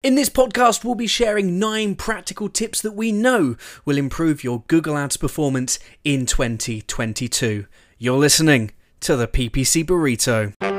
[0.00, 4.62] In this podcast, we'll be sharing nine practical tips that we know will improve your
[4.68, 7.66] Google Ads performance in 2022.
[7.98, 10.77] You're listening to the PPC Burrito.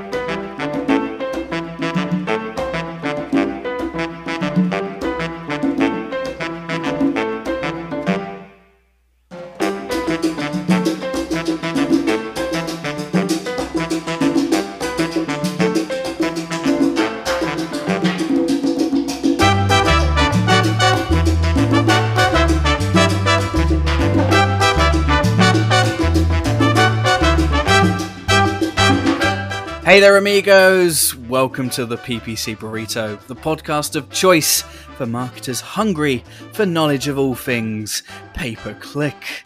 [29.99, 31.13] Hey there, amigos!
[31.13, 34.62] Welcome to the PPC Burrito, the podcast of choice
[34.95, 38.03] for marketers hungry for knowledge of all things
[38.34, 39.44] pay per click.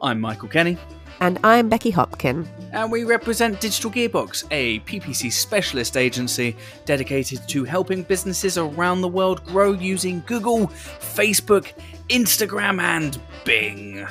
[0.00, 0.78] I'm Michael Kenny,
[1.18, 2.46] And I'm Becky Hopkin.
[2.72, 6.54] and we represent Digital Gearbox, a PPC specialist agency
[6.84, 11.72] dedicated to helping businesses around the world grow using Google, Facebook,
[12.10, 14.06] Instagram, and Bing.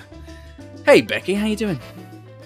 [0.86, 1.80] Hey, Becky, how you doing?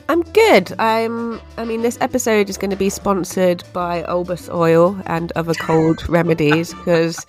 [0.10, 0.74] I'm good.
[0.80, 1.40] I'm.
[1.58, 6.10] I mean, this episode is going to be sponsored by Olbas Oil and other cold
[6.10, 7.28] remedies because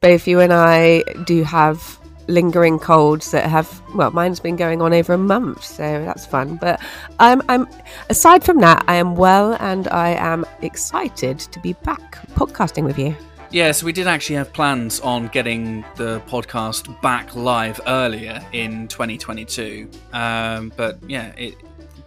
[0.00, 3.82] both you and I do have lingering colds that have.
[3.96, 6.58] Well, mine's been going on over a month, so that's fun.
[6.58, 6.80] But
[7.18, 7.42] I'm.
[7.48, 7.66] I'm.
[8.08, 13.00] Aside from that, I am well, and I am excited to be back podcasting with
[13.00, 13.16] you.
[13.52, 18.88] Yeah, so we did actually have plans on getting the podcast back live earlier in
[18.88, 19.90] 2022.
[20.14, 21.56] Um, but yeah, it,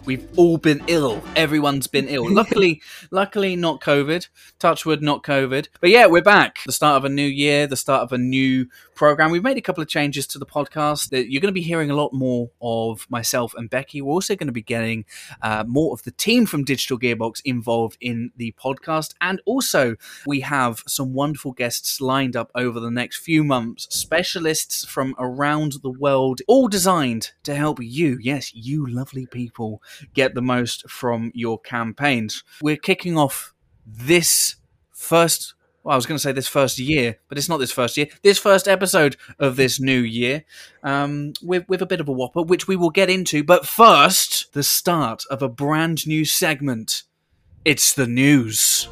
[0.05, 1.23] we've all been ill.
[1.35, 2.31] Everyone's been ill.
[2.33, 4.27] Luckily, luckily not COVID.
[4.59, 5.67] Touchwood, not COVID.
[5.81, 6.59] But yeah, we're back.
[6.65, 9.31] The start of a new year, the start of a new program.
[9.31, 11.11] We've made a couple of changes to the podcast.
[11.11, 14.01] You're going to be hearing a lot more of myself and Becky.
[14.01, 15.05] We're also going to be getting
[15.41, 19.13] uh, more of the team from Digital Gearbox involved in the podcast.
[19.21, 24.85] And also, we have some wonderful guests lined up over the next few months, specialists
[24.85, 29.81] from around the world, all designed to help you, yes, you lovely people,
[30.13, 32.43] get the most from your campaigns.
[32.61, 33.53] We're kicking off
[33.85, 34.55] this
[34.91, 35.53] first
[35.85, 38.07] well, I was going to say this first year, but it's not this first year.
[38.23, 40.43] This first episode of this new year,
[40.81, 43.43] um, with with a bit of a whopper, which we will get into.
[43.43, 47.03] But first, the start of a brand new segment.
[47.63, 48.89] It's the news.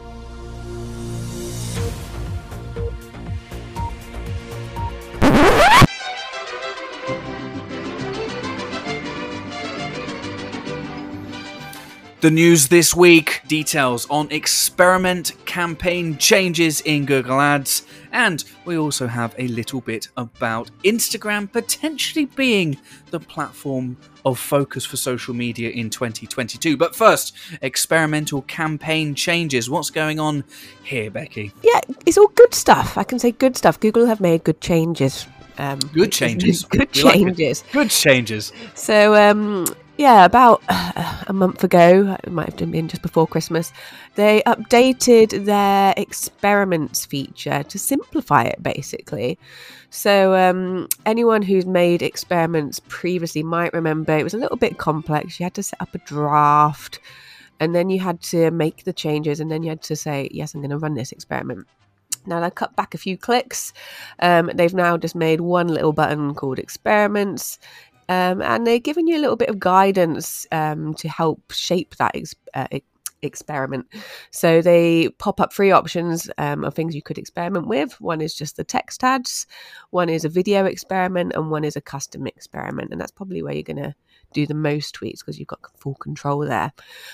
[12.24, 19.08] The news this week details on experiment campaign changes in Google Ads, and we also
[19.08, 22.78] have a little bit about Instagram potentially being
[23.12, 26.78] the platform of focus for social media in 2022.
[26.78, 29.70] But first, experimental campaign changes.
[29.70, 30.46] What's going on
[30.86, 31.52] here, Becky?
[31.62, 32.98] Yeah, it's all good stuff.
[32.98, 33.82] I can say good stuff.
[33.82, 35.28] Google have made good changes.
[35.58, 36.64] Um, Good changes.
[36.70, 37.64] good We like changes.
[37.72, 38.52] Good changes.
[38.74, 39.66] So, um,
[39.98, 40.64] yeah, about
[41.28, 43.72] a month ago, it might have been just before Christmas,
[44.16, 49.38] they updated their experiments feature to simplify it basically.
[49.90, 55.40] So, um, anyone who's made experiments previously might remember it was a little bit complex.
[55.40, 57.00] You had to set up a draft
[57.60, 60.54] and then you had to make the changes and then you had to say, Yes,
[60.54, 61.68] I'm going to run this experiment.
[62.26, 63.74] Now they cut back a few clicks.
[64.20, 67.60] Um, they've now just made one little button called experiments.
[68.10, 72.16] Um, and they're giving you a little bit of guidance um, to help shape that
[72.16, 72.68] ex- uh,
[73.22, 73.88] experiment.
[74.32, 78.00] So they pop up three options um, of things you could experiment with.
[78.00, 79.48] One is just the text ads,
[79.92, 82.92] one is a video experiment, and one is a custom experiment.
[82.92, 83.96] And that's probably where you're going to
[84.34, 86.74] do the most tweets because you've got full control there.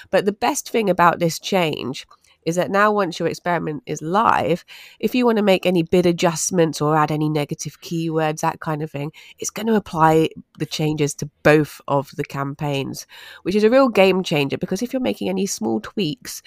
[0.10, 2.08] But the best thing about this change
[2.46, 4.66] is that now once your experiment is live,
[5.00, 8.82] if you want to make any bid adjustments or add any negative keywords, that kind
[8.82, 13.06] of thing, it's going to apply the changes to both of the campaigns,
[13.44, 16.42] which is a real game changer because if you're making any small tweaks,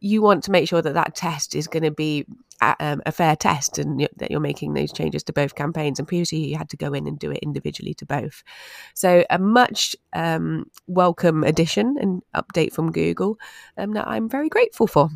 [0.00, 2.26] you want to make sure that that test is going to be
[2.62, 5.98] a, um, a fair test and that you're making those changes to both campaigns.
[5.98, 8.42] And previously, you had to go in and do it individually to both.
[8.94, 13.38] So, a much um, welcome addition and update from Google
[13.76, 15.10] um, that I'm very grateful for.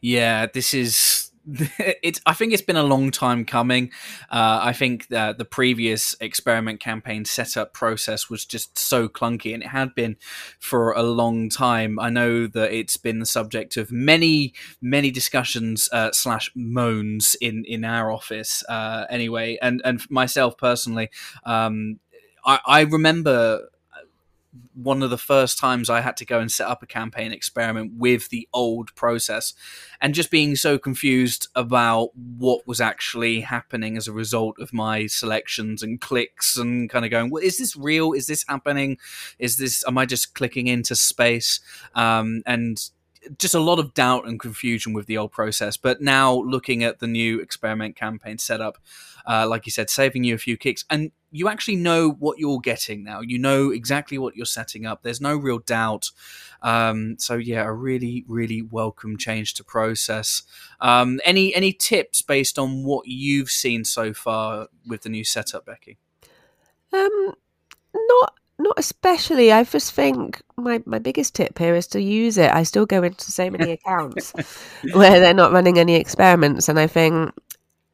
[0.00, 1.21] Yeah, this is.
[2.02, 2.20] It's.
[2.26, 3.90] I think it's been a long time coming.
[4.30, 9.62] Uh, I think that the previous experiment campaign setup process was just so clunky, and
[9.62, 10.16] it had been
[10.60, 11.98] for a long time.
[11.98, 17.64] I know that it's been the subject of many, many discussions uh, slash moans in
[17.66, 18.62] in our office.
[18.68, 21.10] Uh, anyway, and and myself personally,
[21.44, 21.98] um,
[22.44, 23.68] I, I remember
[24.74, 27.92] one of the first times I had to go and set up a campaign experiment
[27.96, 29.54] with the old process
[30.00, 35.06] and just being so confused about what was actually happening as a result of my
[35.06, 38.12] selections and clicks and kind of going, well, is this real?
[38.12, 38.98] Is this happening?
[39.38, 41.60] Is this, am I just clicking into space?
[41.94, 42.78] Um, and
[43.38, 45.76] just a lot of doubt and confusion with the old process.
[45.76, 48.78] But now looking at the new experiment campaign setup,
[49.26, 52.60] uh, like you said, saving you a few kicks, and you actually know what you're
[52.60, 53.20] getting now.
[53.20, 55.02] You know exactly what you're setting up.
[55.02, 56.10] There's no real doubt.
[56.60, 60.42] Um, so yeah, a really, really welcome change to process.
[60.80, 65.64] Um, any any tips based on what you've seen so far with the new setup,
[65.66, 65.96] Becky?
[66.92, 67.34] Um,
[67.94, 69.52] not not especially.
[69.52, 72.50] I just think my, my biggest tip here is to use it.
[72.50, 74.32] I still go into so many accounts
[74.92, 77.34] where they're not running any experiments, and I think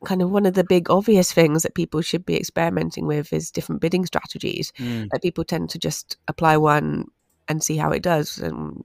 [0.05, 3.50] kind of one of the big obvious things that people should be experimenting with is
[3.50, 4.73] different bidding strategies.
[4.79, 5.09] Mm.
[5.11, 7.06] That people tend to just apply one
[7.49, 8.85] and see how it does, and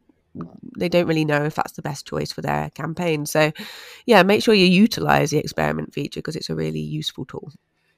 [0.78, 3.26] they don't really know if that's the best choice for their campaign.
[3.26, 3.52] So,
[4.06, 7.52] yeah, make sure you utilize the experiment feature because it's a really useful tool.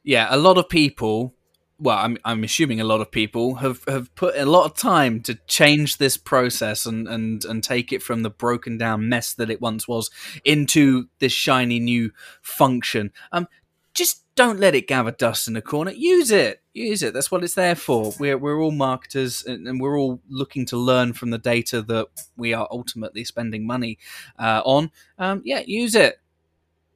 [0.03, 1.34] Yeah, a lot of people
[1.77, 5.21] well, I'm I'm assuming a lot of people have, have put a lot of time
[5.23, 9.49] to change this process and, and, and take it from the broken down mess that
[9.49, 10.09] it once was
[10.45, 12.11] into this shiny new
[12.41, 13.11] function.
[13.31, 13.47] Um,
[13.93, 15.91] just don't let it gather dust in a corner.
[15.91, 17.13] Use it, use it.
[17.13, 18.13] That's what it's there for.
[18.19, 22.07] We're we're all marketers and, and we're all looking to learn from the data that
[22.37, 23.97] we are ultimately spending money
[24.39, 24.91] uh, on.
[25.19, 26.19] Um, yeah, use it.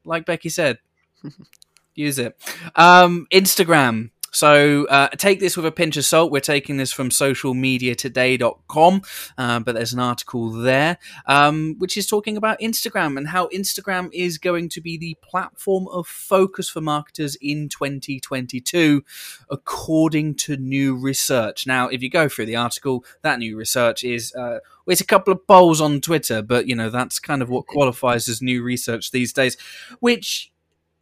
[0.05, 0.79] Like Becky said,
[1.95, 2.37] use it.
[2.75, 6.31] Um, Instagram so uh, take this with a pinch of salt.
[6.31, 9.01] We're taking this from socialmediatoday.com,
[9.37, 14.09] uh, but there's an article there um, which is talking about Instagram and how Instagram
[14.13, 19.03] is going to be the platform of focus for marketers in 2022,
[19.49, 21.65] according to new research.
[21.67, 24.33] Now, if you go through the article, that new research is.
[24.33, 27.67] Uh, it's a couple of polls on Twitter, but you know that's kind of what
[27.67, 29.55] qualifies as new research these days.
[29.99, 30.51] Which,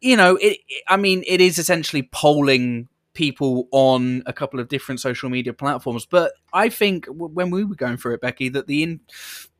[0.01, 0.57] you know, it,
[0.87, 6.05] I mean, it is essentially polling people on a couple of different social media platforms.
[6.05, 8.99] But I think when we were going through it, Becky, that the in,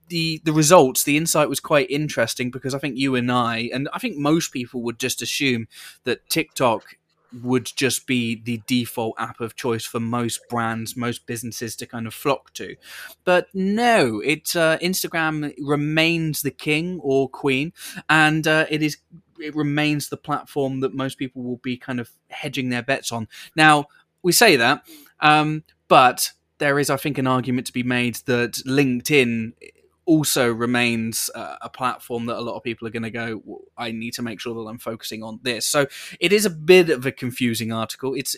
[0.10, 3.90] the the results, the insight was quite interesting because I think you and I, and
[3.92, 5.68] I think most people would just assume
[6.04, 6.98] that TikTok
[7.44, 12.08] would just be the default app of choice for most brands, most businesses to kind
[12.08, 12.76] of flock to.
[13.26, 17.74] But no, it uh, Instagram remains the king or queen,
[18.08, 18.98] and uh, it is
[19.40, 23.28] it remains the platform that most people will be kind of hedging their bets on.
[23.56, 23.86] Now,
[24.24, 24.84] we say that,
[25.20, 29.54] um, but there is, I think, an argument to be made that LinkedIn
[30.08, 33.92] also remains uh, a platform that a lot of people are going to go i
[33.92, 35.66] need to make sure that i'm focusing on this.
[35.66, 35.86] So
[36.20, 38.16] it is a bit of a confusing article.
[38.16, 38.36] It's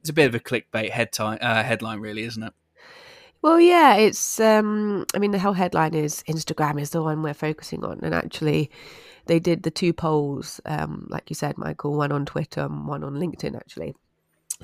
[0.00, 2.52] it's a bit of a clickbait head time, uh, headline really isn't it?
[3.40, 7.34] Well yeah it's um i mean the whole headline is instagram is the one we're
[7.34, 8.70] focusing on and actually
[9.28, 13.04] they did the two polls, um, like you said, Michael, one on Twitter and one
[13.04, 13.94] on LinkedIn, actually.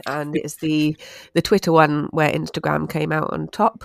[0.07, 0.97] And it's the
[1.35, 3.85] the Twitter one where Instagram came out on top.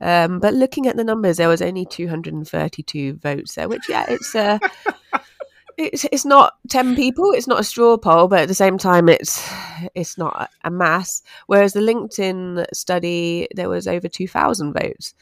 [0.00, 4.34] Um, but looking at the numbers, there was only 232 votes there, which yeah, it's
[4.34, 4.58] uh,
[5.78, 9.08] it's it's not 10 people, it's not a straw poll, but at the same time,
[9.08, 9.48] it's
[9.94, 11.22] it's not a mass.
[11.46, 15.14] Whereas the LinkedIn study, there was over 2,000 votes.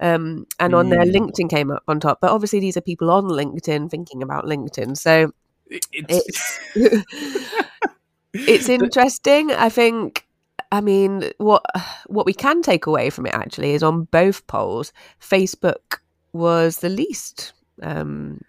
[0.00, 0.90] Um, and on mm.
[0.90, 2.20] their LinkedIn came up on top.
[2.20, 4.96] But obviously, these are people on LinkedIn thinking about LinkedIn.
[4.96, 5.32] So
[5.68, 6.58] it's it's,
[8.32, 9.52] it's interesting.
[9.52, 10.26] I think.
[10.72, 11.64] I mean, what
[12.06, 15.98] what we can take away from it actually is on both polls, Facebook
[16.32, 18.40] was the least, um,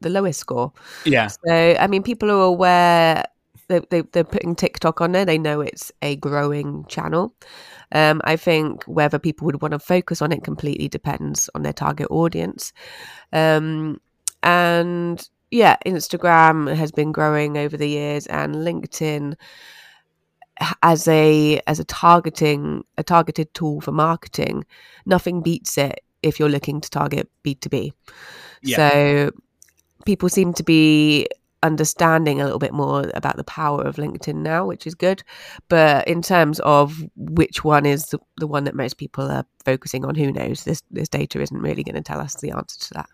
[0.00, 0.72] the lowest score.
[1.04, 1.26] Yeah.
[1.26, 3.24] So I mean, people are aware.
[3.72, 5.24] They, they, they're putting TikTok on there.
[5.24, 7.34] They know it's a growing channel.
[7.90, 11.72] Um, I think whether people would want to focus on it completely depends on their
[11.72, 12.72] target audience.
[13.32, 14.00] Um,
[14.42, 19.34] and yeah, Instagram has been growing over the years, and LinkedIn
[20.82, 24.64] as a as a targeting a targeted tool for marketing,
[25.06, 27.92] nothing beats it if you're looking to target B two B.
[28.76, 29.30] So
[30.06, 31.26] people seem to be
[31.62, 35.22] understanding a little bit more about the power of LinkedIn now, which is good.
[35.68, 40.04] But in terms of which one is the, the one that most people are focusing
[40.04, 40.64] on, who knows?
[40.64, 43.08] This this data isn't really going to tell us the answer to that.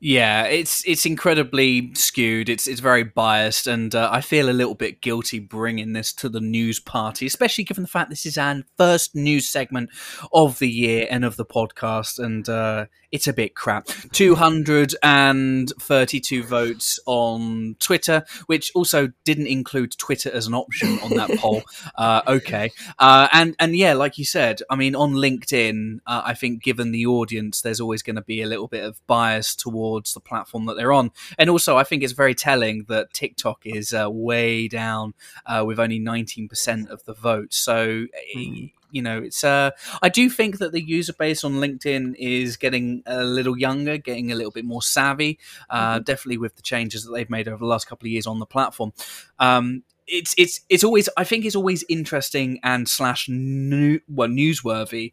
[0.00, 2.48] Yeah, it's it's incredibly skewed.
[2.48, 6.28] It's it's very biased, and uh, I feel a little bit guilty bringing this to
[6.28, 9.90] the news party, especially given the fact this is our first news segment
[10.32, 12.20] of the year and of the podcast.
[12.20, 13.86] And uh, it's a bit crap.
[14.12, 21.62] 232 votes on Twitter, which also didn't include Twitter as an option on that poll.
[21.94, 22.70] Uh, okay.
[22.98, 26.92] Uh, and, and yeah, like you said, I mean, on LinkedIn, uh, I think given
[26.92, 30.66] the audience, there's always going to be a little bit of bias towards the platform
[30.66, 31.10] that they're on.
[31.38, 35.14] And also, I think it's very telling that TikTok is uh, way down
[35.46, 37.54] uh, with only 19% of the vote.
[37.54, 38.04] So,
[38.36, 39.70] mm you know, it's uh,
[40.02, 44.32] I do think that the user base on LinkedIn is getting a little younger, getting
[44.32, 45.38] a little bit more savvy.
[45.70, 46.04] Uh, mm-hmm.
[46.04, 48.46] Definitely with the changes that they've made over the last couple of years on the
[48.46, 48.92] platform.
[49.38, 55.12] Um, it's it's it's always I think it's always interesting and slash new well newsworthy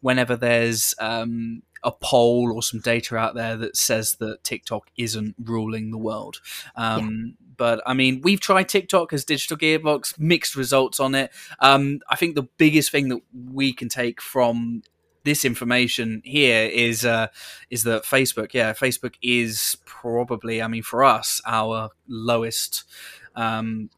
[0.00, 5.34] whenever there's um, a poll or some data out there that says that TikTok isn't
[5.42, 6.40] ruling the world.
[6.76, 7.45] Um, yeah.
[7.56, 11.30] But I mean, we've tried TikTok as Digital Gearbox, mixed results on it.
[11.60, 14.82] Um, I think the biggest thing that we can take from
[15.24, 17.26] this information here is uh,
[17.68, 22.84] is that Facebook, yeah, Facebook is probably, I mean, for us, our lowest.
[23.34, 23.90] Um,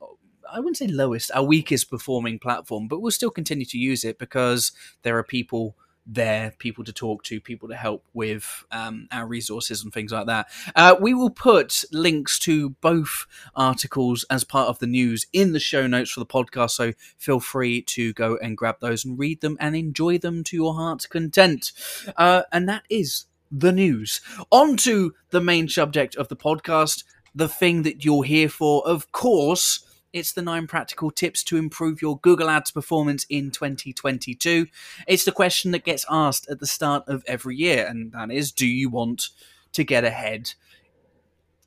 [0.51, 4.19] I wouldn't say lowest, our weakest performing platform, but we'll still continue to use it
[4.19, 4.73] because
[5.03, 5.77] there are people
[6.09, 10.27] there, people to talk to, people to help with um, our resources and things like
[10.27, 10.49] that.
[10.75, 15.61] Uh, we will put links to both articles as part of the news in the
[15.61, 19.43] show notes for the podcast, so feel free to go and grab those and read
[19.43, 21.73] them and enjoy them to your heart's content.
[22.17, 24.21] Uh, and that is the news.
[24.51, 29.13] On to the main subject of the podcast, the thing that you're here for, of
[29.13, 34.67] course it's the nine practical tips to improve your Google Ads performance in 2022.
[35.07, 38.53] It's the question that gets asked at the start of every year, and that is
[38.53, 39.29] do you want
[39.73, 40.55] to get ahead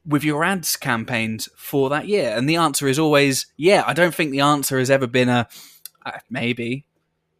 [0.05, 2.35] with your ads campaigns for that year?
[2.35, 3.83] And the answer is always yeah.
[3.85, 5.47] I don't think the answer has ever been a
[6.05, 6.85] uh, maybe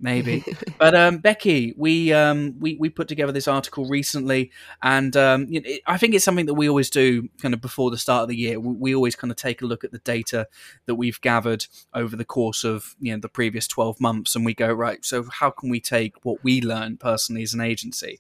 [0.02, 0.44] maybe.
[0.78, 5.82] but um, Becky, we um, we we put together this article recently, and um, it,
[5.88, 8.36] I think it's something that we always do, kind of before the start of the
[8.36, 8.60] year.
[8.60, 10.48] We, we, always kind of take a look at the data
[10.88, 14.54] that we've gathered over the course of you know the previous twelve months, and we
[14.54, 15.04] go right.
[15.06, 18.20] So how can we take what we learn personally as an agency,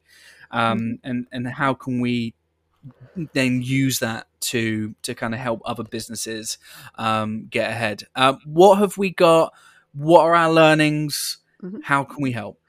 [0.51, 0.93] um, mm-hmm.
[1.03, 2.35] and and how can we
[3.33, 6.57] then use that to to kind of help other businesses
[6.95, 8.03] um, get ahead.
[8.15, 9.53] Uh, what have we got?
[9.93, 11.37] What are our learnings?
[11.63, 11.81] Mm-hmm.
[11.83, 12.59] How can we help?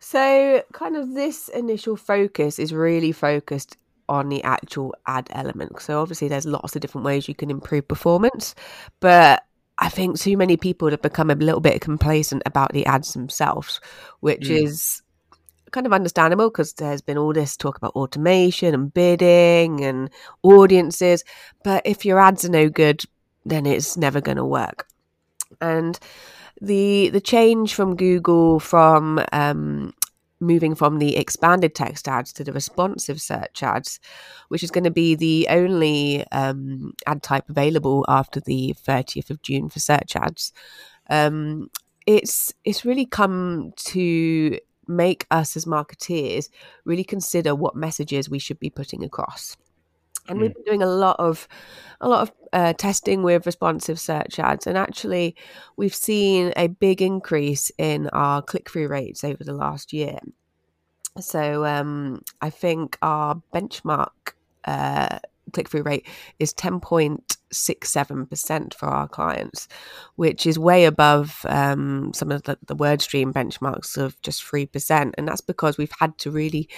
[0.00, 3.76] So, kind of this initial focus is really focused
[4.08, 5.80] on the actual ad element.
[5.80, 8.54] So, obviously, there's lots of different ways you can improve performance,
[9.00, 9.44] but
[9.78, 13.80] I think too many people have become a little bit complacent about the ads themselves,
[14.20, 14.64] which mm.
[14.64, 15.02] is
[15.72, 20.10] kind of understandable because there's been all this talk about automation and bidding and
[20.42, 21.24] audiences.
[21.64, 23.02] But if your ads are no good,
[23.44, 24.86] then it's never going to work.
[25.60, 25.98] And
[26.62, 29.92] the the change from Google from um,
[30.38, 33.98] moving from the expanded text ads to the responsive search ads,
[34.48, 39.42] which is going to be the only um, ad type available after the 30th of
[39.42, 40.52] June for search ads.
[41.10, 41.68] Um,
[42.06, 46.48] it's it's really come to make us as marketeers
[46.84, 49.56] really consider what messages we should be putting across
[50.28, 50.54] and we've mm.
[50.54, 51.48] been doing a lot of
[52.00, 55.34] a lot of uh, testing with responsive search ads and actually
[55.76, 60.18] we've seen a big increase in our click-through rates over the last year
[61.18, 65.18] so um, i think our benchmark uh,
[65.52, 66.06] click-through rate
[66.38, 69.66] is 10.67% for our clients
[70.16, 75.28] which is way above um, some of the, the WordStream benchmarks of just 3% and
[75.28, 76.68] that's because we've had to really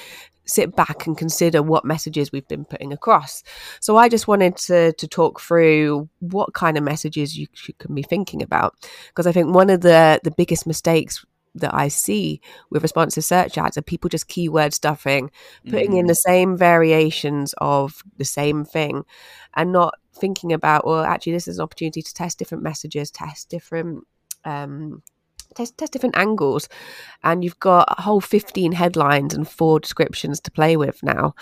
[0.47, 3.43] sit back and consider what messages we've been putting across.
[3.81, 7.47] So I just wanted to to talk through what kind of messages you,
[7.79, 8.75] can be thinking about
[9.09, 11.25] because I think one of the the biggest mistakes
[11.57, 15.31] that I see with responsive search ads are people just keyword stuffing,
[15.65, 15.99] putting mm-hmm.
[15.99, 19.05] in the same variations of the same thing
[19.55, 23.49] and not thinking about, well, actually, this is an opportunity to test different messages, test
[23.49, 24.05] different
[24.45, 25.03] um,
[25.55, 26.69] test, test different angles
[27.23, 31.35] and you've got a whole 15 headlines and four descriptions to play with now.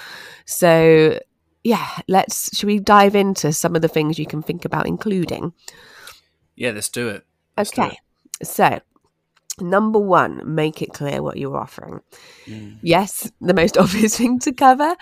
[0.44, 1.18] So
[1.64, 5.52] yeah let's should we dive into some of the things you can think about including?
[6.56, 7.24] Yeah let's do it.
[7.56, 7.88] Let's okay.
[7.88, 7.96] do
[8.40, 8.46] it.
[8.46, 8.80] so
[9.60, 12.00] number one make it clear what you're offering.
[12.46, 12.78] Mm.
[12.82, 14.96] yes the most obvious thing to cover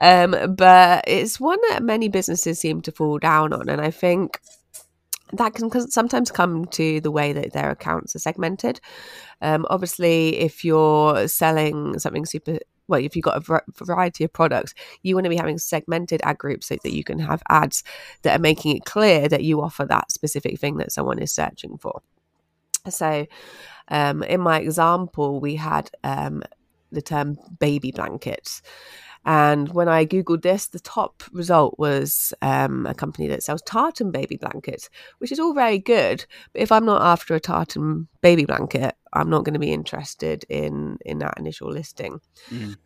[0.00, 4.40] um, but it's one that many businesses seem to fall down on and i think
[5.32, 8.80] that can sometimes come to the way that their accounts are segmented.
[9.40, 12.58] Um, obviously, if you're selling something super
[12.88, 16.36] well, if you've got a variety of products, you want to be having segmented ad
[16.36, 17.84] groups so that you can have ads
[18.22, 21.78] that are making it clear that you offer that specific thing that someone is searching
[21.78, 22.02] for.
[22.90, 23.26] So,
[23.88, 26.42] um, in my example, we had um,
[26.90, 28.62] the term baby blankets.
[29.24, 34.10] And when I Googled this, the top result was um, a company that sells tartan
[34.10, 36.24] baby blankets, which is all very good.
[36.52, 40.44] But if I'm not after a tartan baby blanket, I'm not going to be interested
[40.48, 42.20] in in that initial listing.
[42.50, 42.76] Mm.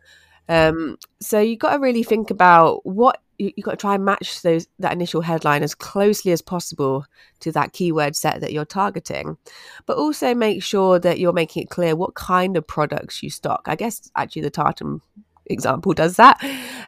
[0.49, 4.05] Um, so you've got to really think about what you, have got to try and
[4.05, 7.05] match those that initial headline as closely as possible
[7.39, 9.37] to that keyword set that you're targeting,
[9.85, 13.63] but also make sure that you're making it clear what kind of products you stock.
[13.65, 15.01] I guess actually the tartan
[15.49, 16.39] example does that.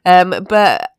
[0.06, 0.92] Um, but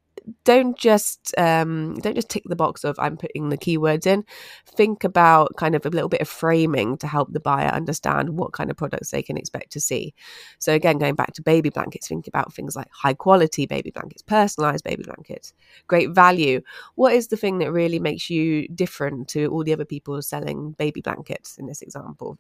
[0.45, 4.25] don't just um, don't just tick the box of I'm putting the keywords in.
[4.67, 8.53] Think about kind of a little bit of framing to help the buyer understand what
[8.53, 10.15] kind of products they can expect to see.
[10.59, 14.23] So again, going back to baby blankets, think about things like high quality baby blankets,
[14.23, 15.53] personalized baby blankets,
[15.87, 16.61] great value.
[16.95, 20.73] What is the thing that really makes you different to all the other people selling
[20.73, 22.39] baby blankets in this example?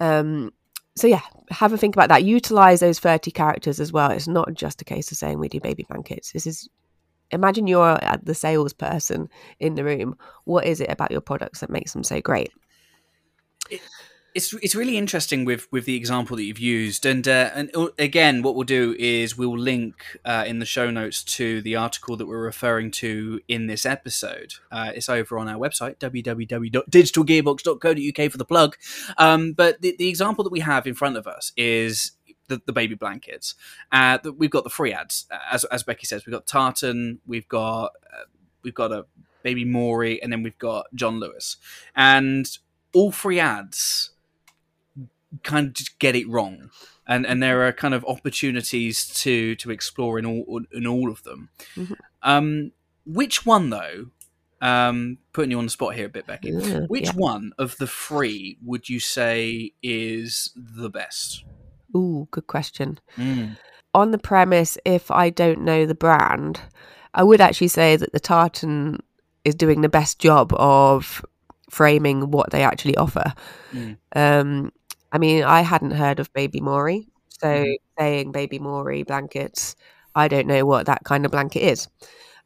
[0.00, 0.52] Um,
[0.96, 2.24] so yeah, have a think about that.
[2.24, 4.10] Utilize those 30 characters as well.
[4.10, 6.32] It's not just a case of saying we do baby blankets.
[6.32, 6.68] This is
[7.30, 9.28] imagine you're the salesperson
[9.60, 10.16] in the room.
[10.44, 12.50] What is it about your products that makes them so great?
[14.36, 17.70] It, it's it's really interesting with with the example that you've used, and uh, and
[17.74, 21.76] uh, again, what we'll do is we'll link uh, in the show notes to the
[21.76, 24.54] article that we're referring to in this episode.
[24.70, 28.76] Uh, it's over on our website www.digitalgearbox.co.uk for the plug.
[29.16, 32.12] Um, but the, the example that we have in front of us is
[32.48, 33.54] the, the, baby blankets.
[33.90, 36.26] Uh, we've got the free ads, as, as Becky says.
[36.26, 38.24] We've got Tartan, we've got uh,
[38.62, 39.06] we've got a
[39.42, 41.56] baby Maury, and then we've got John Lewis,
[41.94, 42.46] and
[42.92, 44.10] all free ads
[45.42, 46.70] kind of just get it wrong.
[47.06, 51.22] And, and there are kind of opportunities to to explore in all in all of
[51.22, 51.50] them.
[51.76, 51.94] Mm-hmm.
[52.22, 52.72] Um,
[53.04, 54.06] which one though?
[54.60, 56.50] Um, putting you on the spot here a bit, Becky.
[56.52, 57.12] Which yeah.
[57.12, 61.44] one of the three would you say is the best?
[61.94, 62.98] Ooh, good question.
[63.16, 63.56] Mm.
[63.94, 66.60] On the premise, if I don't know the brand,
[67.14, 69.00] I would actually say that the tartan
[69.44, 71.24] is doing the best job of
[71.70, 73.32] framing what they actually offer.
[73.72, 73.96] Mm.
[74.14, 74.72] Um,
[75.16, 77.72] I mean, I hadn't heard of Baby Mori, so mm-hmm.
[77.98, 79.74] saying Baby Mori blankets,
[80.14, 81.88] I don't know what that kind of blanket is.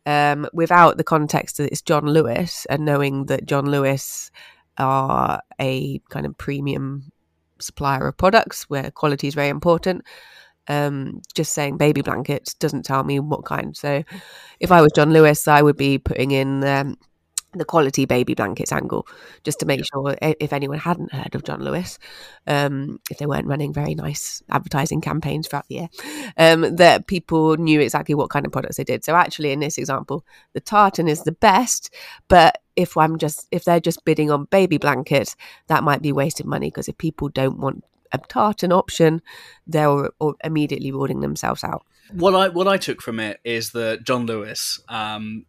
[0.07, 4.31] Um, without the context that it's John Lewis and knowing that John Lewis
[4.79, 7.11] are a kind of premium
[7.59, 10.05] supplier of products where quality is very important.
[10.69, 13.77] Um, just saying baby blankets doesn't tell me what kind.
[13.77, 14.05] So,
[14.61, 16.97] if I was John Lewis, I would be putting in um,
[17.53, 19.07] the quality baby blankets angle,
[19.45, 19.85] just to make yeah.
[19.93, 21.99] sure if anyone hadn't heard of John Lewis,
[22.47, 25.89] um, if they weren't running very nice advertising campaigns throughout the year,
[26.37, 29.05] um, that people knew exactly what kind of products they did.
[29.05, 31.93] So actually, in this example, the tartan is the best,
[32.29, 35.37] but if I'm just if they're just bidding on baby blankets,
[35.67, 39.23] that might be wasted money because if people don't want a tartan option,
[39.67, 41.85] they're or immediately ruling themselves out.
[42.13, 45.47] What I what I took from it is that John Lewis, um,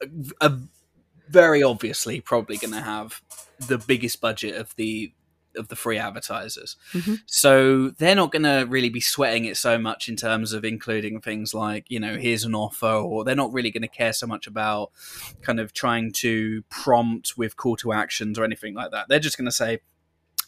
[0.00, 0.06] a,
[0.46, 0.58] a
[1.30, 3.22] very obviously probably going to have
[3.58, 5.12] the biggest budget of the
[5.56, 6.76] of the free advertisers.
[6.92, 7.14] Mm-hmm.
[7.26, 11.20] So they're not going to really be sweating it so much in terms of including
[11.20, 14.26] things like, you know, here's an offer, or they're not really going to care so
[14.26, 14.92] much about
[15.42, 19.08] kind of trying to prompt with call to actions or anything like that.
[19.08, 19.80] They're just going to say,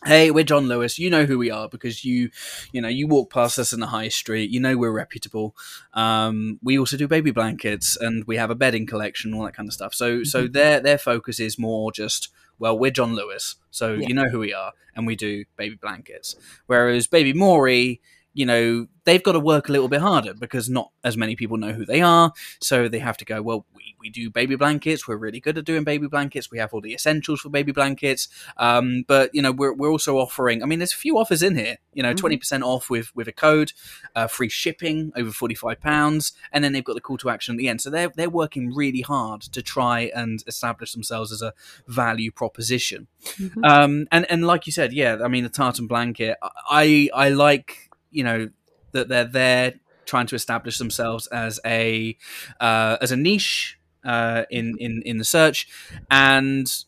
[0.05, 0.99] hey we're john lewis.
[0.99, 2.31] You know who we are because you
[2.73, 4.51] you know you walk past us in the high street.
[4.51, 5.55] You know we're reputable.
[5.95, 9.69] Um, we also do baby blankets and we have a bedding collection all that kind
[9.69, 9.95] of stuff.
[9.95, 10.25] So mm-hmm.
[10.25, 13.57] so their their focus is more just well we're john lewis.
[13.71, 14.09] So yeah.
[14.09, 16.37] you know who we are and we do baby blankets.
[16.67, 18.01] Whereas baby mori
[18.35, 21.57] you know they've got to work a little bit harder because not as many people
[21.57, 22.33] know who they are.
[22.61, 25.07] So they have to go well we, we do baby blankets.
[25.09, 26.51] We're really good at doing baby blankets.
[26.51, 28.29] We have all the essentials for baby blankets.
[28.57, 31.57] Um, but you know we're, we're also offering i mean there's a few offers in
[31.57, 32.27] here you know mm-hmm.
[32.27, 33.73] 20% off with with a code
[34.15, 37.59] uh, free shipping over 45 pounds and then they've got the call to action at
[37.59, 37.81] the end.
[37.81, 41.53] So they're, they're working really hard to try and establish themselves as a
[41.87, 43.09] value proposition.
[43.23, 43.65] Mm-hmm.
[43.65, 46.37] um, and and like you said yeah i mean the tartan blanket
[46.69, 48.51] i i like you know
[48.93, 52.17] that they're there trying to establish themselves as a
[52.61, 55.69] uh, as a niche uh, in in in the search,
[56.11, 56.85] and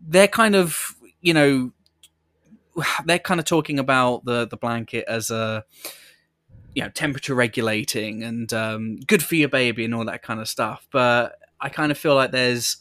[0.00, 1.72] they're kind of you know
[3.04, 5.64] they're kind of talking about the the blanket as a
[6.74, 10.48] you know temperature regulating and um, good for your baby and all that kind of
[10.48, 12.76] stuff, but I kind of feel like there's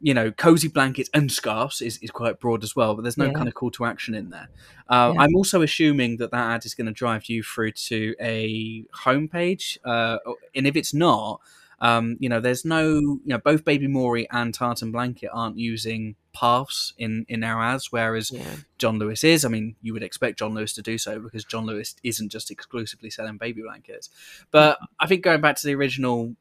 [0.00, 3.26] you know, cozy blankets and scarves is, is quite broad as well, but there's no
[3.26, 3.32] yeah.
[3.32, 4.48] kind of call to action in there.
[4.88, 5.22] Uh, yeah.
[5.22, 9.78] I'm also assuming that that ad is going to drive you through to a homepage,
[9.84, 10.18] uh,
[10.54, 11.40] and if it's not,
[11.80, 16.16] um, you know, there's no, you know, both Baby Mori and Tartan Blanket aren't using
[16.32, 18.56] paths in in our ads, whereas Yeah.
[18.78, 19.44] John Lewis is.
[19.44, 22.50] I mean, you would expect John Lewis to do so because John Lewis isn't just
[22.50, 24.10] exclusively selling baby blankets.
[24.50, 26.34] But I think going back to the original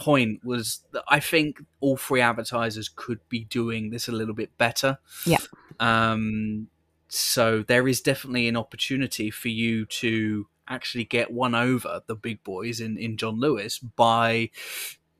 [0.00, 4.56] point was that I think all three advertisers could be doing this a little bit
[4.58, 4.98] better.
[5.26, 5.38] Yeah.
[5.78, 6.68] Um,
[7.08, 12.42] so there is definitely an opportunity for you to actually get one over the big
[12.44, 14.50] boys in, in John Lewis by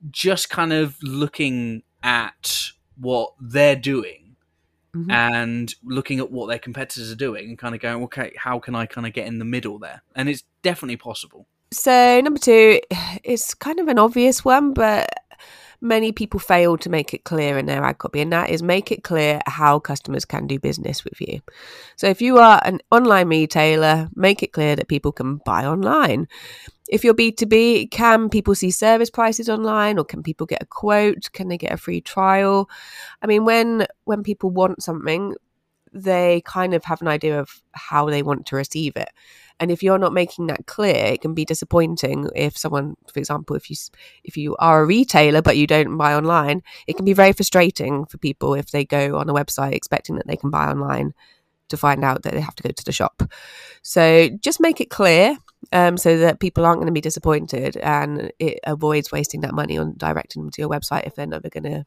[0.09, 4.35] just kind of looking at what they're doing
[4.95, 5.09] Mhm.
[5.11, 8.75] and looking at what their competitors are doing and kind of going, okay, how can
[8.75, 10.01] I kind of get in the middle there?
[10.15, 11.47] And it's definitely possible.
[11.73, 12.81] So number two,
[13.23, 15.09] it's kind of an obvious one, but
[15.79, 18.91] many people fail to make it clear in their ad copy, and that is make
[18.91, 21.39] it clear how customers can do business with you.
[21.95, 26.27] So if you are an online retailer, make it clear that people can buy online.
[26.89, 31.31] If you're B2B, can people see service prices online or can people get a quote?
[31.31, 32.69] Can they get a free trial?
[33.21, 35.35] I mean, when when people want something,
[35.93, 39.09] they kind of have an idea of how they want to receive it.
[39.61, 42.27] And if you're not making that clear, it can be disappointing.
[42.35, 43.75] If someone, for example, if you
[44.23, 48.05] if you are a retailer but you don't buy online, it can be very frustrating
[48.07, 51.13] for people if they go on a website expecting that they can buy online
[51.69, 53.21] to find out that they have to go to the shop.
[53.83, 55.37] So just make it clear
[55.71, 59.77] um, so that people aren't going to be disappointed and it avoids wasting that money
[59.77, 61.85] on directing them to your website if they're never going to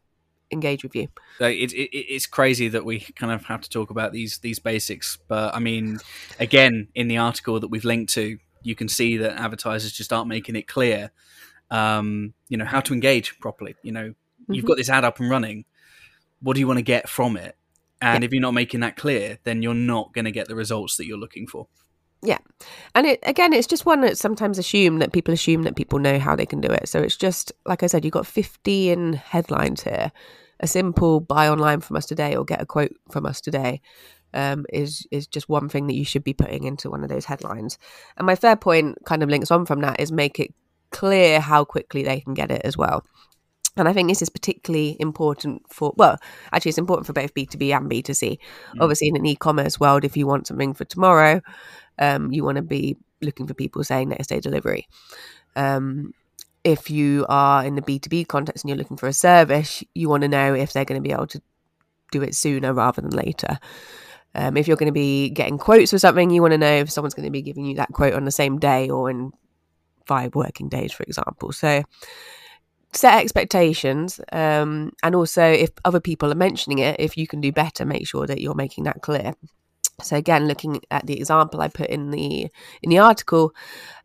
[0.51, 1.09] engage with you.
[1.41, 5.19] It, it, it's crazy that we kind of have to talk about these these basics,
[5.29, 5.99] but I mean,
[6.39, 10.29] again, in the article that we've linked to, you can see that advertisers just aren't
[10.29, 11.11] making it clear,
[11.71, 13.75] um, you know, how to engage properly.
[13.83, 14.15] You know,
[14.49, 15.65] you've got this ad up and running.
[16.41, 17.57] What do you want to get from it?
[18.01, 20.97] And if you're not making that clear, then you're not going to get the results
[20.99, 21.69] that you're looking for.
[22.95, 26.19] And it again, it's just one that sometimes assumed that people assume that people know
[26.19, 26.89] how they can do it.
[26.89, 30.13] So it's just like I said, you've got 15 headlines here.
[30.61, 33.81] A simple buy online from us today or get a quote from us today
[34.33, 37.25] um, is is just one thing that you should be putting into one of those
[37.25, 37.79] headlines.
[38.17, 40.55] And my third point kind of links on from that is make it
[40.91, 43.05] clear how quickly they can get it as well.
[43.77, 46.19] And I think this is particularly important for, well,
[46.53, 48.31] actually, it's important for both B2B and B2C.
[48.31, 48.39] Mm.
[48.81, 51.41] Obviously, in an e commerce world, if you want something for tomorrow,
[51.99, 54.87] um, you want to be looking for people saying next day delivery.
[55.57, 56.13] Um,
[56.63, 60.23] if you are in the B2B context and you're looking for a service, you want
[60.23, 61.43] to know if they're going to be able to
[62.11, 63.59] do it sooner rather than later.
[64.35, 66.91] Um, if you're going to be getting quotes for something, you want to know if
[66.91, 69.33] someone's going to be giving you that quote on the same day or in
[70.07, 71.53] five working days, for example.
[71.53, 71.83] So
[72.95, 77.53] set expectations um, and also if other people are mentioning it if you can do
[77.53, 79.35] better make sure that you're making that clear.
[80.03, 82.49] So again looking at the example i put in the
[82.83, 83.55] in the article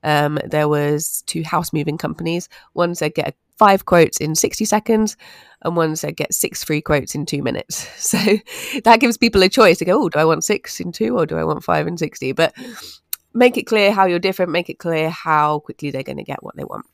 [0.03, 2.47] um, there was two house moving companies.
[2.73, 5.17] One said get five quotes in 60 seconds
[5.63, 7.87] and one said get six free quotes in two minutes.
[8.09, 8.17] So
[8.85, 11.25] that gives people a choice to go oh do i want six in two or
[11.25, 12.55] do i want five in 60 but
[13.33, 16.41] make it clear how you're different make it clear how quickly they're going to get
[16.41, 16.85] what they want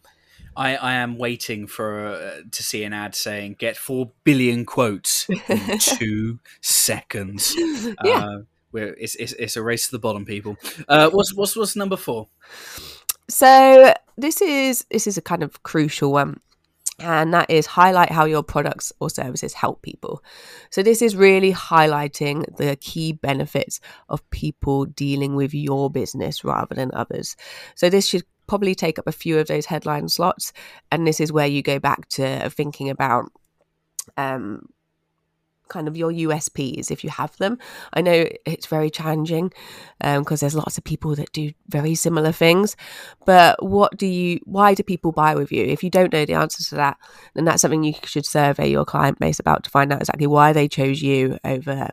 [0.55, 5.27] I, I am waiting for uh, to see an ad saying "Get four billion quotes
[5.29, 7.53] in two seconds."
[8.03, 8.25] Yeah.
[8.25, 8.37] Uh,
[8.71, 10.57] we're, it's, it's it's a race to the bottom, people.
[10.87, 12.27] Uh, what's what's what's number four?
[13.29, 16.39] So this is this is a kind of crucial one.
[16.99, 20.23] And that is highlight how your products or services help people.
[20.69, 26.73] So, this is really highlighting the key benefits of people dealing with your business rather
[26.73, 27.35] than others.
[27.75, 30.53] So, this should probably take up a few of those headline slots.
[30.91, 33.31] And this is where you go back to thinking about
[34.17, 34.69] um,
[35.67, 37.57] kind of your USPs if you have them.
[37.93, 39.51] I know it's very challenging
[39.99, 42.75] because there's lots of people that do very similar things.
[43.25, 45.63] But what do you, why do people buy with you?
[45.63, 46.97] If you don't know the answer to that,
[47.33, 50.53] then that's something you should survey your client base about to find out exactly why
[50.53, 51.89] they chose you over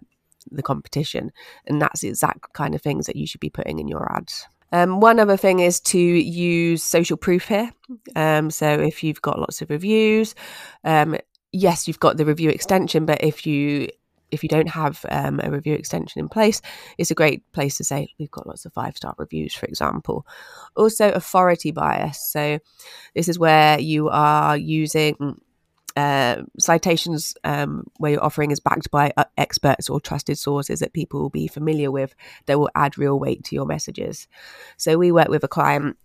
[0.51, 1.33] the competition.
[1.67, 4.47] And that's the exact kind of things that you should be putting in your ads.
[4.73, 7.71] Um, one other thing is to use social proof here.
[8.17, 10.35] Um, so if you've got lots of reviews,
[10.85, 11.17] um,
[11.53, 13.89] yes, you've got the review extension, but if you
[14.31, 16.63] if you don't have um, a review extension in place,
[16.97, 20.27] it's a great place to say we've got lots of five star reviews, for example.
[20.75, 22.31] Also, authority bias.
[22.33, 22.59] So
[23.15, 25.39] this is where you are using
[25.97, 30.93] uh, citations um, where your offering is backed by uh, experts or trusted sources that
[30.93, 32.15] people will be familiar with
[32.47, 34.29] that will add real weight to your messages.
[34.77, 35.97] So we work with a client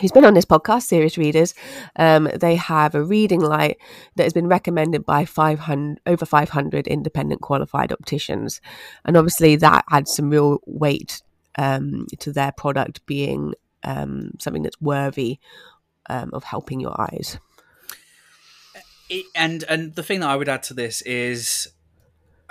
[0.00, 1.54] who's been on this podcast, Serious Readers.
[1.96, 3.78] Um, they have a reading light
[4.16, 8.60] that has been recommended by 500 over 500 independent qualified opticians,
[9.04, 11.22] and obviously that adds some real weight
[11.56, 15.38] um, to their product being um, something that's worthy
[16.08, 17.38] um, of helping your eyes.
[19.08, 21.68] It, and and the thing that I would add to this is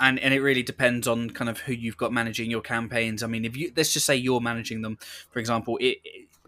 [0.00, 3.22] and and it really depends on kind of who you've got managing your campaigns.
[3.22, 4.98] I mean, if you let's just say you're managing them,
[5.30, 5.98] for example, it,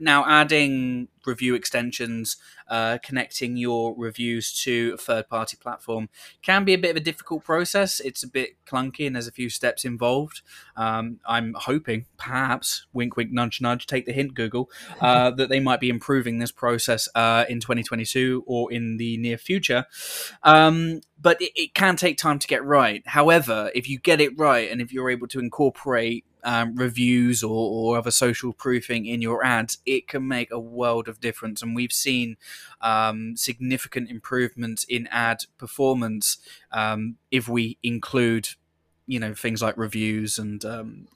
[0.01, 2.37] now adding review extensions,
[2.69, 6.09] uh, connecting your reviews to a third party platform
[6.43, 8.01] can be a bit of a difficult process.
[8.01, 10.43] It's a bit clunky and there's a few steps involved.
[10.77, 15.61] Um, I'm hoping, perhaps, wink, wink, nudge, nudge, take the hint, Google, uh, that they
[15.61, 19.85] might be improving this process uh, in 2022 or in the near future.
[20.43, 23.03] Um, but it, it can take time to get right.
[23.07, 27.51] However, if you get it right and if you're able to incorporate um, reviews or,
[27.51, 31.63] or other social proofing in your ads, it can make a world of difference.
[31.63, 32.37] And we've seen
[32.81, 36.39] um, significant improvements in ad performance
[36.73, 38.51] um, if we include,
[39.07, 41.07] you know, things like reviews and um,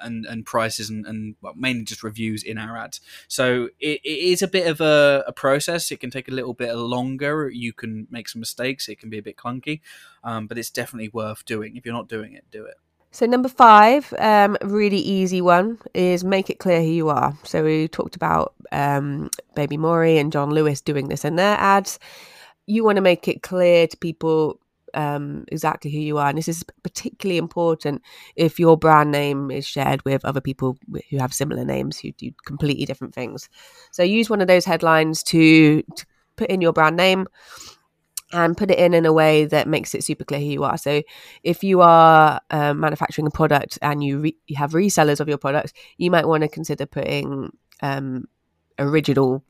[0.00, 3.00] and, and prices and, and well, mainly just reviews in our ads.
[3.26, 5.90] So it, it is a bit of a, a, process.
[5.90, 7.48] It can take a little bit longer.
[7.48, 8.88] You can make some mistakes.
[8.88, 9.80] It can be a bit clunky,
[10.24, 11.76] um, but it's definitely worth doing.
[11.76, 12.76] If you're not doing it, do it.
[13.18, 17.36] So number five, um, really easy one, is make it clear who you are.
[17.42, 21.98] So we talked about um, Baby Mori and John Lewis doing this in their ads.
[22.66, 24.60] You want to make it clear to people
[24.94, 28.02] um, exactly who you are, and this is particularly important
[28.36, 30.78] if your brand name is shared with other people
[31.10, 33.48] who have similar names who do completely different things.
[33.90, 37.26] So use one of those headlines to, to put in your brand name
[38.32, 40.76] and put it in in a way that makes it super clear who you are.
[40.76, 41.02] So,
[41.42, 45.38] if you are uh, manufacturing a product and you, re- you have resellers of your
[45.38, 47.50] products, you might want to consider putting
[47.82, 48.28] um,
[48.78, 49.44] original,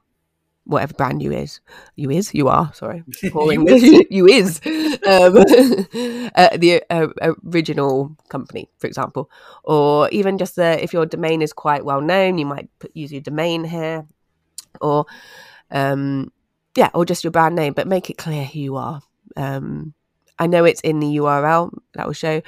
[0.65, 1.61] whatever brand you is,
[1.97, 2.73] you is, you are.
[2.73, 4.07] Sorry, you, is.
[4.11, 4.61] you is
[5.07, 5.37] um,
[6.35, 7.09] uh, the uh,
[7.47, 9.31] original company, for example,
[9.65, 13.13] or even just the if your domain is quite well known, you might put use
[13.13, 14.07] your domain here,
[14.81, 15.07] or
[15.71, 16.31] um,
[16.79, 19.03] yeah, or just your brand name, but make it clear who you are.
[19.37, 19.95] Um,
[20.39, 22.41] I know it's in the URL that will show,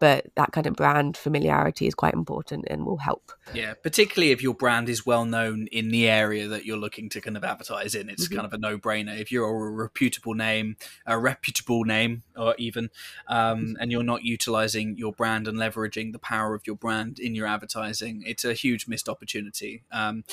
[0.00, 3.30] but that kind of brand familiarity is quite important and will help.
[3.54, 7.20] Yeah, particularly if your brand is well known in the area that you're looking to
[7.20, 8.34] kind of advertise in, it's mm-hmm.
[8.34, 9.16] kind of a no brainer.
[9.16, 12.90] If you're a reputable name, a reputable name, or even,
[13.28, 17.36] um, and you're not utilizing your brand and leveraging the power of your brand in
[17.36, 19.84] your advertising, it's a huge missed opportunity.
[19.92, 20.24] Um,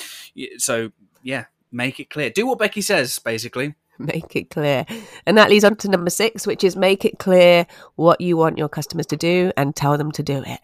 [0.58, 0.90] so,
[1.22, 2.30] yeah, make it clear.
[2.30, 3.74] Do what Becky says, basically.
[3.98, 4.86] Make it clear.
[5.26, 8.58] And that leads on to number six, which is make it clear what you want
[8.58, 10.60] your customers to do and tell them to do it.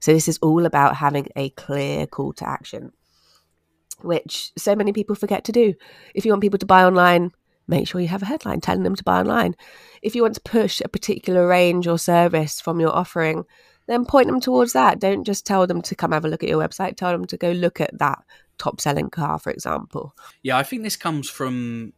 [0.00, 2.92] So, this is all about having a clear call to action,
[4.00, 5.74] which so many people forget to do.
[6.14, 7.30] If you want people to buy online,
[7.68, 9.54] make sure you have a headline telling them to buy online.
[10.02, 13.44] If you want to push a particular range or service from your offering,
[13.86, 14.98] then point them towards that.
[14.98, 17.36] Don't just tell them to come have a look at your website, tell them to
[17.36, 18.24] go look at that
[18.62, 20.14] top selling car, for example.
[20.42, 21.92] Yeah, I think this comes from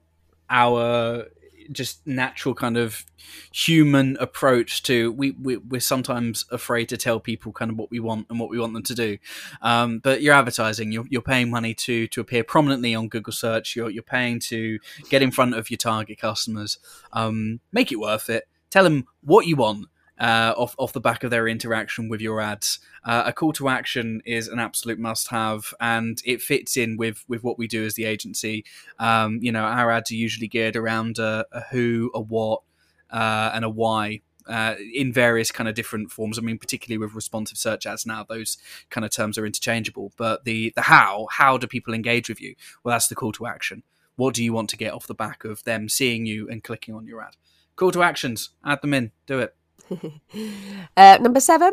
[0.49, 1.27] our
[1.73, 3.05] just natural kind of
[3.51, 7.99] human approach to we, we we're sometimes afraid to tell people kind of what we
[7.99, 9.19] want and what we want them to do.
[9.63, 13.77] Um, but you're advertising you're, you're paying money to to appear prominently on google search.
[13.77, 16.79] You're, you're paying to get in front of your target customers.
[17.13, 18.45] Um, make it worth it.
[18.71, 19.87] Tell them what you want
[20.19, 22.79] uh, off off the back of their interaction with your ads.
[23.05, 27.43] Uh, a call to action is an absolute must-have, and it fits in with with
[27.43, 28.65] what we do as the agency.
[28.99, 32.63] Um, you know, our ads are usually geared around a, a who, a what,
[33.11, 34.21] uh, and a why.
[34.47, 36.39] Uh, in various kind of different forms.
[36.39, 38.59] I mean, particularly with responsive search ads now, those
[38.91, 40.13] kind of terms are interchangeable.
[40.19, 42.55] But the the how, how do people engage with you?
[42.83, 43.85] Well, that's the call to action.
[44.17, 46.95] What do you want to get off the back of them seeing you and clicking
[46.95, 47.37] on your ad?
[47.75, 48.51] Call to actions.
[48.63, 49.13] Add them in.
[49.27, 49.57] Do it.
[50.97, 51.73] uh, number seven.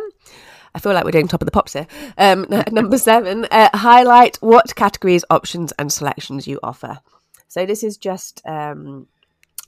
[0.74, 1.88] I feel like we're doing top of the pops here.
[2.18, 7.00] Um, number seven, uh, highlight what categories, options, and selections you offer.
[7.48, 9.08] So this is just um,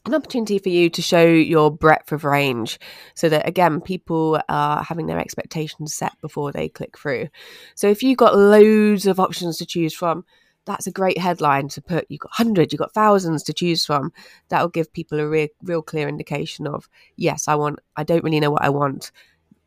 [0.06, 2.80] an opportunity for you to show your breadth of range,
[3.16, 7.28] so that again, people are having their expectations set before they click through.
[7.76, 10.24] So if you've got loads of options to choose from,
[10.66, 12.06] that's a great headline to put.
[12.10, 14.12] You've got hundreds, you've got thousands to choose from.
[14.50, 18.40] That'll give people a real, real clear indication of, yes, I want, I don't really
[18.40, 19.12] know what I want.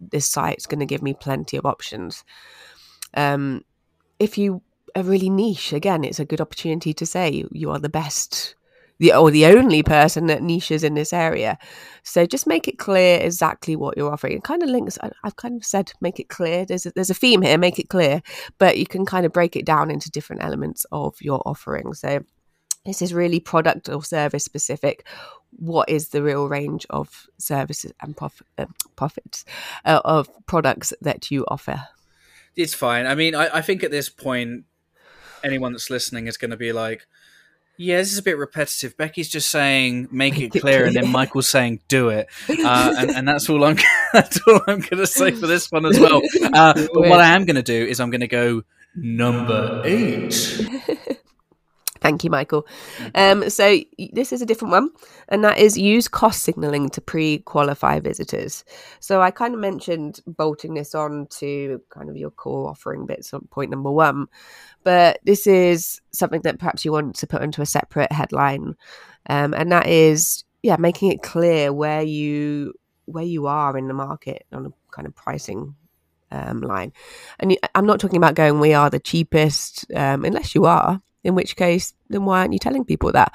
[0.00, 2.24] This site's going to give me plenty of options.
[3.14, 3.62] Um,
[4.18, 4.62] if you
[4.94, 8.55] are really niche, again, it's a good opportunity to say you are the best
[8.98, 11.58] the or the only person that niches in this area.
[12.02, 14.36] So just make it clear exactly what you're offering.
[14.36, 14.98] It kind of links.
[15.02, 16.64] I, have kind of said make it clear.
[16.64, 17.58] There's a, there's a theme here.
[17.58, 18.22] Make it clear,
[18.58, 21.94] but you can kind of break it down into different elements of your offering.
[21.94, 22.24] So
[22.84, 25.06] this is really product or service specific.
[25.50, 28.16] What is the real range of services and
[28.58, 29.44] uh, profits
[29.84, 31.82] uh, of products that you offer?
[32.54, 33.06] It's fine.
[33.06, 34.64] I mean, I, I think at this point,
[35.42, 37.06] anyone that's listening is going to be like,
[37.78, 38.96] Yeah, this is a bit repetitive.
[38.96, 43.28] Becky's just saying "make it clear," and then Michael's saying "do it," uh, and, and,
[43.28, 43.76] that's all I'm.
[44.12, 46.22] that's all I'm going to say for this one as well.
[46.42, 48.62] Uh, but what I am going to do is I'm going to go
[48.94, 50.68] number eight.
[52.00, 52.66] Thank you, Michael.
[53.14, 53.78] Um, so
[54.12, 54.90] this is a different one,
[55.28, 58.64] and that is use cost signaling to pre-qualify visitors.
[59.00, 63.32] So I kind of mentioned bolting this on to kind of your core offering bits
[63.32, 64.26] on point number one,
[64.84, 68.74] but this is something that perhaps you want to put into a separate headline,
[69.28, 73.94] um, and that is yeah, making it clear where you where you are in the
[73.94, 75.76] market on a kind of pricing
[76.32, 76.92] um, line.
[77.38, 81.34] And I'm not talking about going, we are the cheapest, um, unless you are in
[81.34, 83.34] which case, then why aren't you telling people that?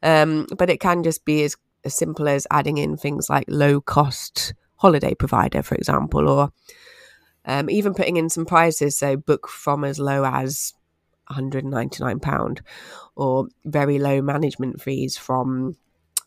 [0.00, 3.80] Um, but it can just be as, as simple as adding in things like low
[3.80, 6.52] cost holiday provider, for example, or
[7.44, 8.96] um, even putting in some prices.
[8.96, 10.72] So book from as low as
[11.32, 12.60] £199
[13.16, 15.76] or very low management fees from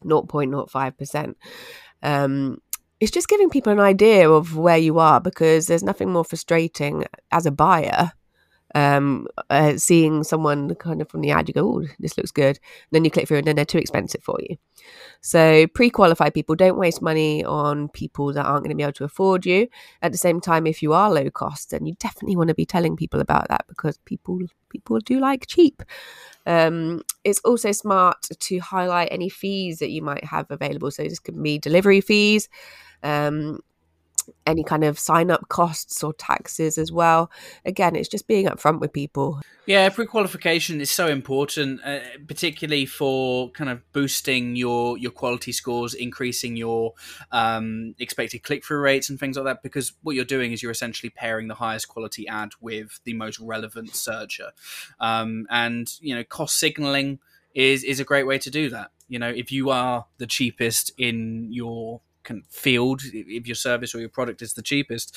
[0.04, 1.36] 0.05%.
[2.04, 2.62] Um,
[3.00, 7.06] it's just giving people an idea of where you are because there's nothing more frustrating
[7.32, 8.12] as a buyer
[8.76, 12.58] um, uh, seeing someone kind of from the ad, you go, oh, this looks good.
[12.58, 14.58] And then you click through and then they're too expensive for you.
[15.22, 18.92] So pre qualify people, don't waste money on people that aren't going to be able
[18.94, 19.70] to afford you.
[20.02, 22.66] At the same time, if you are low cost, then you definitely want to be
[22.66, 25.82] telling people about that because people people do like cheap.
[26.46, 30.92] Um, it's also smart to highlight any fees that you might have available.
[30.92, 32.50] So this could be delivery fees,
[33.04, 33.62] um,
[34.46, 37.32] any kind of sign up costs or taxes as well.
[37.66, 39.42] Again, it's just being upfront with people.
[39.66, 45.52] Yeah, pre qualification is so important, uh, particularly for kind of boosting your your quality
[45.52, 46.94] scores, increasing your
[47.32, 49.64] um, expected click through rates and things like that.
[49.64, 53.40] Because what you're doing is you're essentially pairing the highest quality ad with the most
[53.40, 54.52] relevant searcher,
[55.00, 57.20] um, and you know cost signaling
[57.56, 58.92] is is a great way to do that.
[59.08, 62.02] You know, if you are the cheapest in your
[62.50, 65.16] field if your service or your product is the cheapest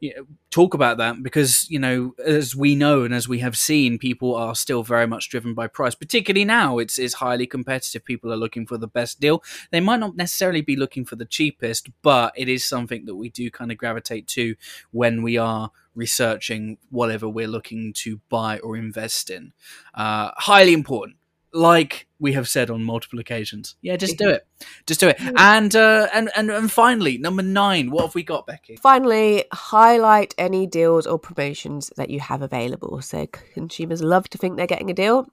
[0.00, 3.56] you know, talk about that because you know as we know and as we have
[3.56, 6.78] seen people are still very much driven by price particularly now.
[6.78, 8.04] It's, it's highly competitive.
[8.04, 9.42] People are looking for the best deal.
[9.70, 13.28] They might not necessarily be looking for the cheapest but it is something that we
[13.28, 14.54] do kind of gravitate to
[14.90, 19.52] when we are researching whatever we're looking to buy or invest in.
[19.94, 21.16] Uh, highly important.
[21.52, 23.76] Like we have said on multiple occasions.
[23.82, 24.46] Yeah, just do it.
[24.86, 25.20] Just do it.
[25.36, 27.90] And uh, and and and finally, number nine.
[27.90, 28.76] What have we got, Becky?
[28.76, 33.02] Finally, highlight any deals or promotions that you have available.
[33.02, 35.28] So consumers love to think they're getting a deal.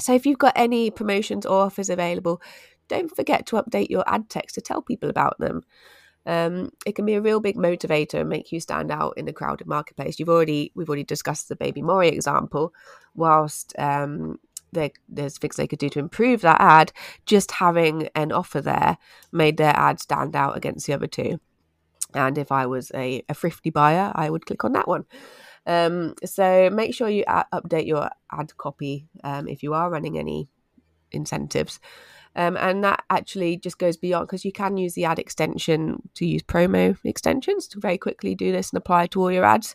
[0.00, 2.42] So if you've got any promotions or offers available,
[2.88, 5.62] don't forget to update your ad text to tell people about them.
[6.26, 9.32] Um, it can be a real big motivator and make you stand out in a
[9.32, 10.18] crowded marketplace.
[10.18, 12.74] You've already we've already discussed the Baby Mori example.
[13.14, 14.38] Whilst um,
[14.72, 16.92] there, there's things they could do to improve that ad.
[17.26, 18.98] Just having an offer there
[19.32, 21.40] made their ad stand out against the other two.
[22.14, 25.04] And if I was a, a thrifty buyer, I would click on that one.
[25.66, 30.18] Um, so make sure you a- update your ad copy um, if you are running
[30.18, 30.48] any
[31.12, 31.80] incentives.
[32.36, 36.24] Um, and that actually just goes beyond because you can use the ad extension to
[36.24, 39.74] use promo extensions to very quickly do this and apply to all your ads.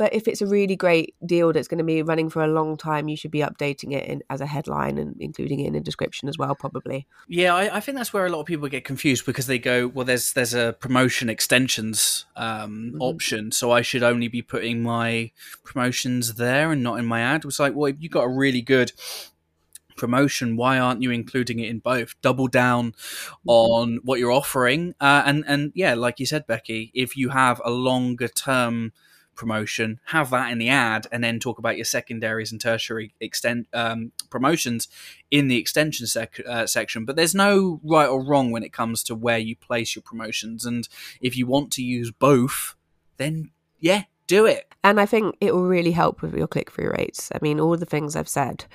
[0.00, 2.78] But if it's a really great deal that's going to be running for a long
[2.78, 5.80] time, you should be updating it in, as a headline and including it in the
[5.80, 7.06] description as well, probably.
[7.28, 9.88] Yeah, I, I, think that's where a lot of people get confused because they go,
[9.88, 13.02] well, there's there's a promotion extensions um, mm-hmm.
[13.02, 15.32] option, so I should only be putting my
[15.64, 17.44] promotions there and not in my ad.
[17.44, 18.92] It's like, well, if you got a really good
[19.98, 23.50] promotion why aren't you including it in both double down mm-hmm.
[23.50, 27.60] on what you're offering uh, and and yeah like you said becky if you have
[27.66, 28.94] a longer term
[29.40, 33.66] promotion, have that in the ad, and then talk about your secondaries and tertiary extent
[33.72, 34.86] um, promotions
[35.30, 37.06] in the extension sec- uh, section.
[37.06, 40.66] But there's no right or wrong when it comes to where you place your promotions,
[40.66, 40.86] and
[41.22, 42.76] if you want to use both,
[43.16, 44.72] then yeah, do it.
[44.84, 47.30] And I think it will really help with your click through rates.
[47.34, 48.66] I mean, all the things I've said.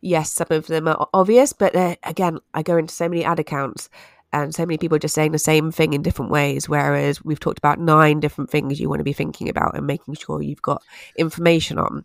[0.00, 3.40] Yes, some of them are obvious, but uh, again, I go into so many ad
[3.40, 3.88] accounts
[4.32, 7.40] and so many people are just saying the same thing in different ways whereas we've
[7.40, 10.62] talked about nine different things you want to be thinking about and making sure you've
[10.62, 10.82] got
[11.16, 12.04] information on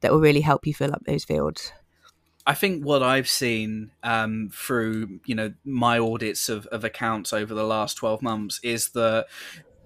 [0.00, 1.72] that will really help you fill up those fields.
[2.46, 7.54] I think what I've seen um, through you know my audits of, of accounts over
[7.54, 9.26] the last twelve months is that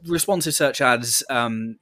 [0.05, 1.79] responsive search ads um,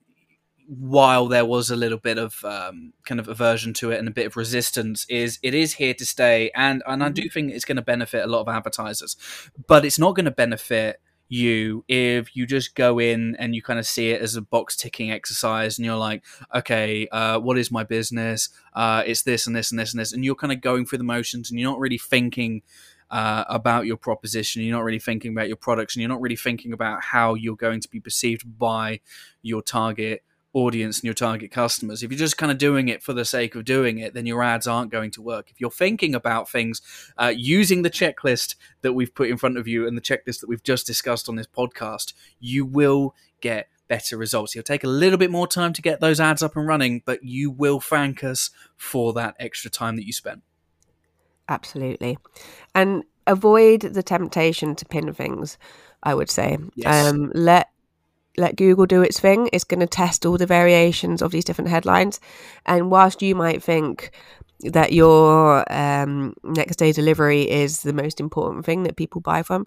[0.67, 4.13] while there was a little bit of um, kind of aversion to it and a
[4.13, 7.29] bit of resistance, is it is here to stay, and and I do mm-hmm.
[7.29, 9.17] think it's going to benefit a lot of advertisers,
[9.67, 13.79] but it's not going to benefit you if you just go in and you kind
[13.79, 16.25] of see it as a box ticking exercise and you're like
[16.55, 18.49] okay uh, what is my business?
[18.75, 20.13] Uh, it's this and this and this and this.
[20.13, 22.63] And you're kind of going through the motions and you're not really thinking
[23.11, 24.63] uh, about your proposition.
[24.63, 27.57] You're not really thinking about your products and you're not really thinking about how you're
[27.57, 29.01] going to be perceived by
[29.43, 30.23] your target
[30.57, 32.03] audience and your target customers.
[32.03, 34.43] If you're just kind of doing it for the sake of doing it, then your
[34.43, 35.51] ads aren't going to work.
[35.51, 36.81] If you're thinking about things
[37.19, 40.49] uh, using the checklist that we've put in front of you and the checklist that
[40.49, 44.57] we've just discussed on this podcast, you will get better results.
[44.57, 47.23] It'll take a little bit more time to get those ads up and running, but
[47.23, 50.43] you will thank us for that extra time that you spent.
[51.51, 52.17] Absolutely.
[52.75, 55.59] And avoid the temptation to pin things,
[56.03, 56.57] I would say.
[56.75, 57.09] Yes.
[57.09, 57.69] Um, let
[58.39, 59.49] let Google do its thing.
[59.53, 62.21] It's going to test all the variations of these different headlines.
[62.65, 64.11] And whilst you might think
[64.61, 69.67] that your um, next day delivery is the most important thing that people buy from,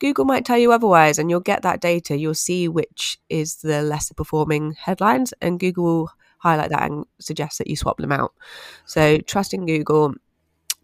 [0.00, 2.16] Google might tell you otherwise, and you'll get that data.
[2.16, 7.58] You'll see which is the lesser performing headlines, and Google will highlight that and suggest
[7.58, 8.32] that you swap them out.
[8.86, 10.14] So, trust in Google,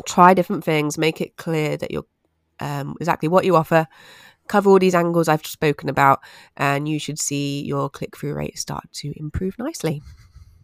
[0.07, 2.07] try different things, make it clear that you're
[2.61, 3.87] um, exactly what you offer
[4.51, 6.21] cover all these angles I've spoken about,
[6.57, 10.03] and you should see your click through rate start to improve nicely.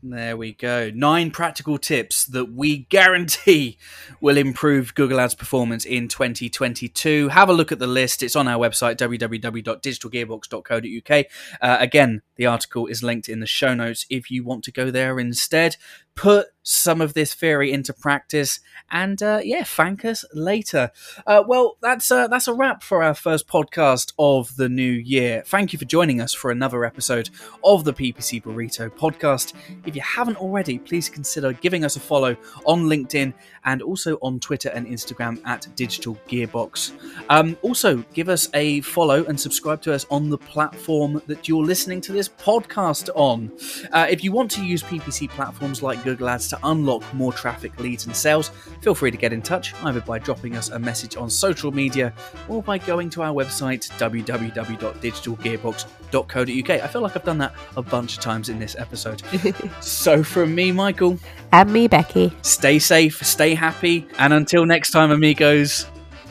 [0.02, 0.90] There we go.
[0.94, 3.78] Nine practical tips that we guarantee
[4.20, 7.28] will improve Google Ads performance in 2022.
[7.28, 8.22] Have a look at the list.
[8.22, 11.26] It's on our website, www.digitalgearbox.co.uk.
[11.60, 14.90] Uh, again, the article is linked in the show notes if you want to go
[14.90, 15.76] there instead.
[16.14, 18.58] Put some of this theory into practice
[18.90, 20.90] and uh, yeah thank us later.
[21.24, 25.44] Uh, well that's uh, that's a wrap for our first podcast of the new year.
[25.46, 27.30] Thank you for joining us for another episode
[27.62, 29.54] of the ppc burrito podcast.
[29.86, 33.32] If you haven't already please consider giving us a follow on linkedin
[33.64, 36.92] and also on twitter and instagram at digital gearbox.
[37.28, 41.64] Um, also give us a follow and subscribe to us on the platform that you're
[41.64, 43.52] listening to this podcast on.
[43.92, 47.32] Uh, if you want to use ppc platforms like google ads to to unlock more
[47.32, 48.50] traffic, leads, and sales,
[48.80, 52.12] feel free to get in touch either by dropping us a message on social media
[52.48, 56.70] or by going to our website www.digitalgearbox.co.uk.
[56.70, 59.22] I feel like I've done that a bunch of times in this episode.
[59.80, 61.18] so, from me, Michael.
[61.52, 62.32] And me, Becky.
[62.42, 65.86] Stay safe, stay happy, and until next time, amigos,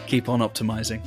[0.07, 1.01] keep on optimizing.